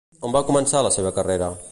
On 0.29 0.31
va 0.35 0.41
començar 0.47 0.81
la 0.87 0.93
seva 0.97 1.11
carrera? 1.19 1.51